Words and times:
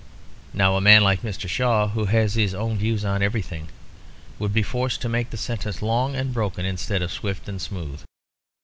Now 0.51 0.77
a 0.77 0.81
man 0.81 1.03
like 1.03 1.21
Mr. 1.21 1.47
Shaw, 1.47 1.89
who 1.89 2.05
has 2.05 2.33
his 2.33 2.55
own 2.55 2.79
views 2.79 3.05
on 3.05 3.21
everything, 3.21 3.69
would 4.39 4.51
be 4.51 4.63
forced 4.63 4.99
to 5.01 5.09
make 5.09 5.29
the 5.29 5.37
sentence 5.37 5.79
long 5.83 6.15
and 6.15 6.33
broken 6.33 6.65
instead 6.65 7.03
of 7.03 7.11
swift 7.11 7.47
and 7.47 7.61
smooth. 7.61 7.99